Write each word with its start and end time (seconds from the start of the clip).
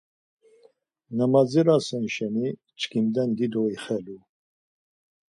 Na 1.15 1.25
madzirasen 1.31 2.05
şeni, 2.15 2.47
çkimden 2.79 3.29
dido 3.37 3.63
ixelet̆u. 3.75 4.17